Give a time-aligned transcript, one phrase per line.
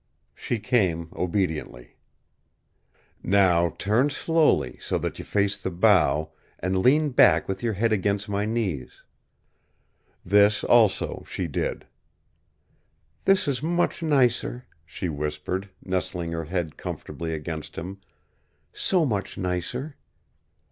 [0.33, 1.95] She came, obediently.
[3.21, 7.93] "Now turn slowly, so that you face the bow, and lean back with your head
[7.93, 9.03] against my knees."
[10.25, 11.85] This also, she did.
[13.25, 17.99] "This is much nicer," she whispered, nestling her head comfortably against him.
[18.73, 19.97] "So much nicer."